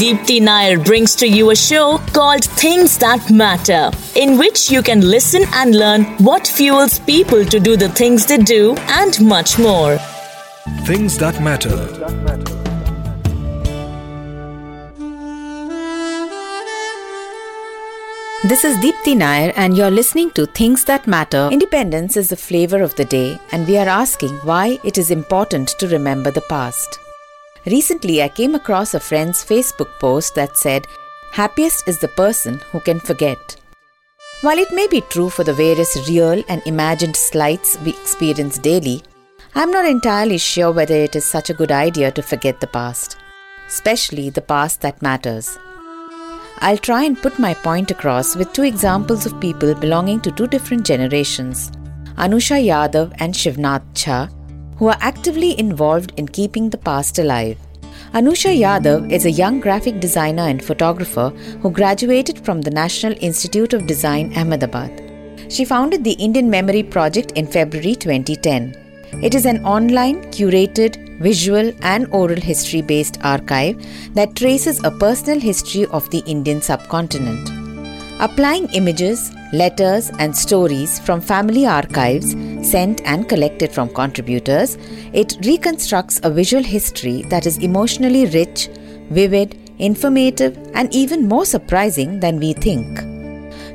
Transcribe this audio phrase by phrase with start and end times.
[0.00, 5.02] Deepti Nair brings to you a show called Things That Matter, in which you can
[5.02, 9.98] listen and learn what fuels people to do the things they do and much more.
[10.86, 11.76] Things That Matter.
[18.48, 21.50] This is Deepti Nair, and you're listening to Things That Matter.
[21.52, 25.68] Independence is the flavor of the day, and we are asking why it is important
[25.78, 26.98] to remember the past.
[27.66, 30.86] Recently, I came across a friend's Facebook post that said,
[31.32, 33.56] Happiest is the person who can forget.
[34.40, 39.02] While it may be true for the various real and imagined slights we experience daily,
[39.54, 43.18] I'm not entirely sure whether it is such a good idea to forget the past,
[43.68, 45.58] especially the past that matters.
[46.60, 50.46] I'll try and put my point across with two examples of people belonging to two
[50.46, 51.70] different generations
[52.16, 54.30] Anusha Yadav and Shivnath Jha,
[54.80, 57.58] who are actively involved in keeping the past alive.
[58.14, 61.28] Anusha Yadav is a young graphic designer and photographer
[61.60, 64.90] who graduated from the National Institute of Design, Ahmedabad.
[65.50, 68.74] She founded the Indian Memory Project in February 2010.
[69.22, 75.40] It is an online, curated, visual, and oral history based archive that traces a personal
[75.40, 77.59] history of the Indian subcontinent.
[78.20, 82.32] Applying images, letters, and stories from family archives
[82.70, 84.76] sent and collected from contributors,
[85.14, 88.68] it reconstructs a visual history that is emotionally rich,
[89.08, 92.98] vivid, informative, and even more surprising than we think.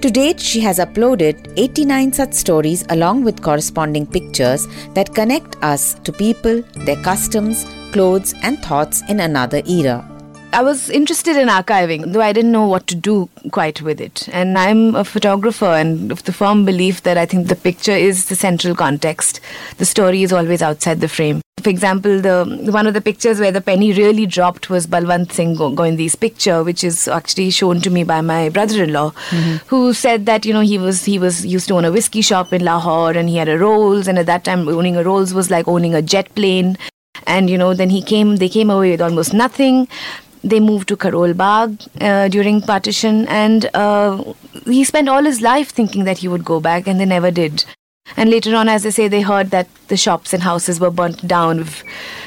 [0.00, 5.94] To date, she has uploaded 89 such stories along with corresponding pictures that connect us
[6.02, 10.11] to people, their customs, clothes, and thoughts in another era.
[10.52, 14.28] I was interested in archiving, though I didn't know what to do quite with it.
[14.32, 18.26] And I'm a photographer and of the firm belief that I think the picture is
[18.26, 19.40] the central context.
[19.78, 21.40] The story is always outside the frame.
[21.62, 25.54] For example, the one of the pictures where the penny really dropped was Balwant Singh
[25.56, 29.56] Goindi's picture, which is actually shown to me by my brother-in-law, mm-hmm.
[29.68, 32.52] who said that you know he was he was used to own a whiskey shop
[32.52, 35.50] in Lahore and he had a Rolls, and at that time owning a Rolls was
[35.50, 36.76] like owning a jet plane
[37.26, 39.86] and you know then he came they came away with almost nothing
[40.42, 45.70] they moved to Karol Bagh uh, during partition, and uh, he spent all his life
[45.70, 47.64] thinking that he would go back, and they never did.
[48.16, 51.26] And later on, as they say, they heard that the shops and houses were burnt
[51.26, 51.64] down,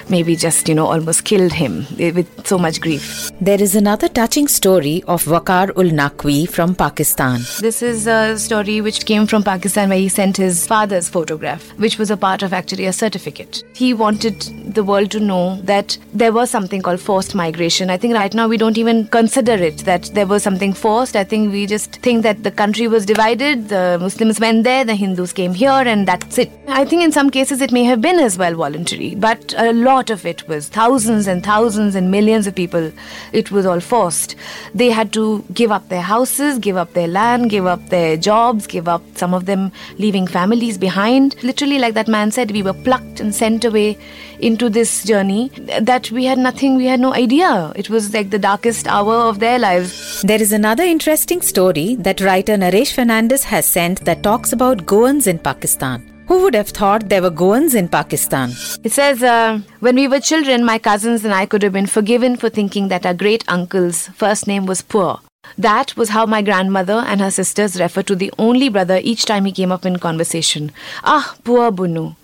[0.10, 3.32] maybe just, you know, almost killed him eh, with so much grief.
[3.42, 7.42] There is another touching story of Wakar ul Naqvi from Pakistan.
[7.60, 11.98] This is a story which came from Pakistan where he sent his father's photograph, which
[11.98, 13.64] was a part of actually a certificate.
[13.74, 14.42] He wanted
[14.76, 17.90] the world to know that there was something called forced migration.
[17.90, 21.16] I think right now we don't even consider it that there was something forced.
[21.16, 24.96] I think we just think that the country was divided, the Muslims went there, the
[24.96, 26.52] Hindus came here, and that's it.
[26.68, 29.95] I think in some cases it may have been as well voluntary, but a lot
[30.10, 32.92] of it was thousands and thousands and millions of people.
[33.34, 34.36] It was all forced.
[34.74, 38.68] They had to give up their houses, give up their land, give up their jobs,
[38.68, 41.42] give up some of them leaving families behind.
[41.44, 43.98] Literally, like that man said, we were plucked and sent away
[44.40, 47.72] into this journey that we had nothing, we had no idea.
[47.76, 50.22] It was like the darkest hour of their lives.
[50.22, 55.28] There is another interesting story that writer Naresh Fernandes has sent that talks about Goans
[55.28, 56.15] in Pakistan.
[56.28, 58.50] Who would have thought there were Goans in Pakistan?
[58.84, 62.36] It says, uh, When we were children, my cousins and I could have been forgiven
[62.36, 65.20] for thinking that our great uncle's first name was Poor.
[65.56, 69.46] That was how my grandmother and her sisters referred to the only brother each time
[69.46, 70.72] he came up in conversation.
[71.04, 72.16] Ah, poor Bunu.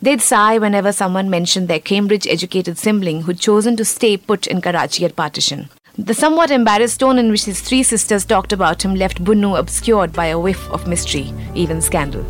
[0.00, 4.62] They'd sigh whenever someone mentioned their Cambridge educated sibling who'd chosen to stay put in
[4.62, 5.68] Karachi at partition.
[5.98, 10.14] The somewhat embarrassed tone in which his three sisters talked about him left Bunu obscured
[10.14, 12.24] by a whiff of mystery, even scandal.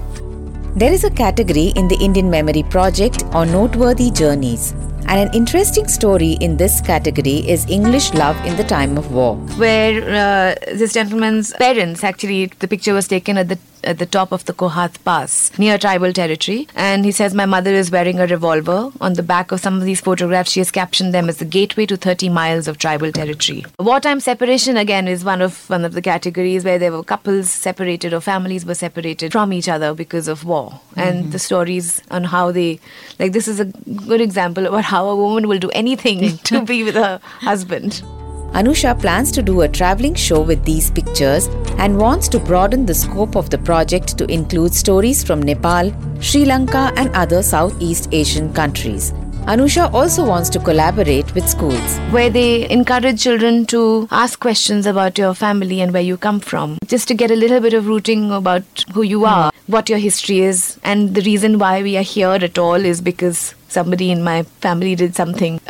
[0.76, 4.70] There is a category in the Indian Memory Project on noteworthy journeys.
[5.08, 9.34] And an interesting story in this category is English love in the time of war.
[9.58, 14.32] Where uh, this gentleman's parents actually, the picture was taken at the at the top
[14.32, 16.68] of the Kohat Pass near tribal territory.
[16.74, 18.90] And he says, My mother is wearing a revolver.
[19.00, 21.86] On the back of some of these photographs, she has captioned them as the gateway
[21.86, 23.64] to 30 miles of tribal territory.
[23.78, 28.12] Wartime separation, again, is one of one of the categories where there were couples separated
[28.12, 30.70] or families were separated from each other because of war.
[30.70, 31.00] Mm-hmm.
[31.00, 32.80] And the stories on how they,
[33.18, 36.84] like, this is a good example about how a woman will do anything to be
[36.84, 38.02] with her husband.
[38.52, 41.46] Anusha plans to do a traveling show with these pictures
[41.78, 46.44] and wants to broaden the scope of the project to include stories from Nepal, Sri
[46.44, 49.14] Lanka, and other Southeast Asian countries.
[49.50, 51.98] Anusha also wants to collaborate with schools.
[52.12, 56.78] Where they encourage children to ask questions about your family and where you come from,
[56.86, 60.38] just to get a little bit of rooting about who you are, what your history
[60.38, 64.44] is, and the reason why we are here at all is because somebody in my
[64.68, 65.60] family did something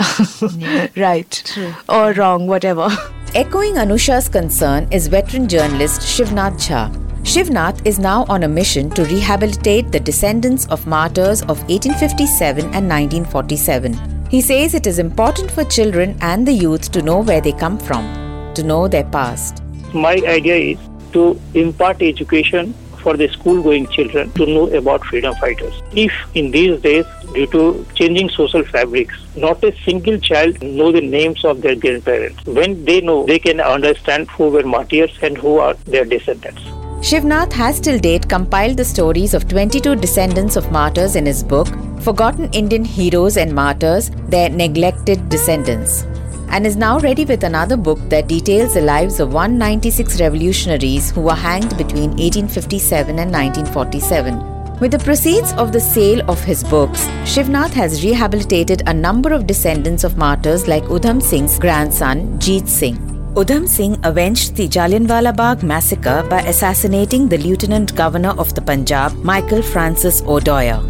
[0.98, 1.74] right True.
[1.88, 2.90] or wrong, whatever.
[3.34, 7.09] Echoing Anusha's concern is veteran journalist Shivnath Jha.
[7.22, 12.88] Shivnath is now on a mission to rehabilitate the descendants of martyrs of 1857 and
[12.88, 14.26] 1947.
[14.30, 17.78] He says it is important for children and the youth to know where they come
[17.78, 19.62] from, to know their past.
[19.92, 20.78] My idea is
[21.12, 22.72] to impart education
[23.02, 25.74] for the school going children to know about freedom fighters.
[25.92, 31.00] If in these days, due to changing social fabrics, not a single child know the
[31.00, 35.58] names of their grandparents, when they know, they can understand who were martyrs and who
[35.58, 36.62] are their descendants.
[37.00, 41.68] Shivnath has till date compiled the stories of 22 descendants of martyrs in his book,
[42.00, 46.04] Forgotten Indian Heroes and Martyrs, Their Neglected Descendants
[46.50, 51.20] and is now ready with another book that details the lives of 196 revolutionaries who
[51.22, 54.78] were hanged between 1857 and 1947.
[54.80, 59.46] With the proceeds of the sale of his books, Shivnath has rehabilitated a number of
[59.46, 63.09] descendants of martyrs like Udham Singh's grandson, Jeet Singh.
[63.36, 69.12] Udham Singh avenged the Jallianwala Bagh massacre by assassinating the Lieutenant Governor of the Punjab,
[69.22, 70.80] Michael Francis O'Dwyer.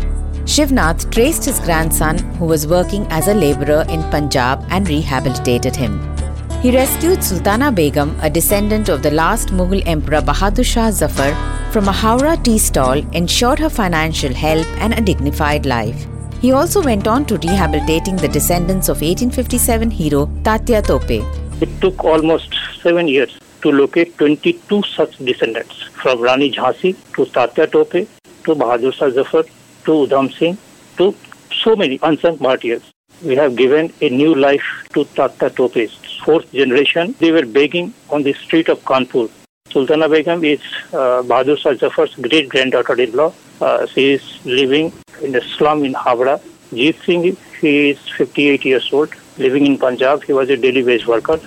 [0.47, 6.01] Shivnath traced his grandson, who was working as a laborer in Punjab, and rehabilitated him.
[6.63, 11.35] He rescued Sultana Begum, a descendant of the last Mughal Emperor Bahadur Shah Zafar,
[11.71, 16.07] from a Howrah tea stall, ensured her financial help and a dignified life.
[16.41, 21.50] He also went on to rehabilitating the descendants of 1857 hero Tatya Tope.
[21.61, 27.71] It took almost seven years to locate 22 such descendants, from Rani Jhansi to Tatya
[27.71, 28.09] Tope
[28.45, 30.57] to Bahadur Shah Zafar to Udham Singh,
[30.97, 31.15] to
[31.53, 32.83] so many unsung martyrs.
[33.23, 34.65] We have given a new life
[34.95, 37.15] to Tatya Tope's fourth generation.
[37.19, 39.29] They were begging on the street of Kanpur.
[39.71, 40.61] Sultana Begum is
[40.95, 43.35] uh, Bahadur Shah Zafar's great granddaughter-in-law.
[43.61, 46.41] Uh, she is living in a slum in Howrah.
[46.73, 50.23] Jeet Singh, he is 58 years old, living in Punjab.
[50.25, 51.39] He was a daily wage worker.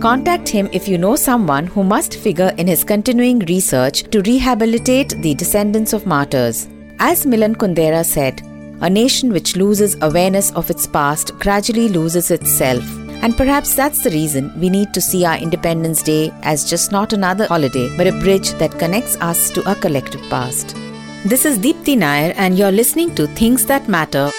[0.00, 5.10] Contact him if you know someone who must figure in his continuing research to rehabilitate
[5.22, 6.68] the descendants of martyrs.
[6.98, 8.42] As Milan Kundera said,
[8.82, 12.84] a nation which loses awareness of its past gradually loses itself.
[13.22, 17.14] And perhaps that's the reason we need to see our Independence Day as just not
[17.14, 20.76] another holiday, but a bridge that connects us to our collective past.
[21.24, 24.30] This is Deepti Nair, and you're listening to Things That Matter